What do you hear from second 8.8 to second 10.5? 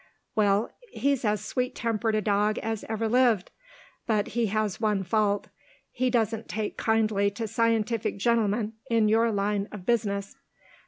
in your line of business."